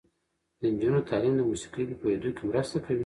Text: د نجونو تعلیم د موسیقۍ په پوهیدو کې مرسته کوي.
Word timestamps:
د 0.59 0.61
نجونو 0.73 1.07
تعلیم 1.09 1.33
د 1.37 1.41
موسیقۍ 1.49 1.83
په 1.89 1.95
پوهیدو 2.01 2.29
کې 2.35 2.43
مرسته 2.49 2.77
کوي. 2.85 2.99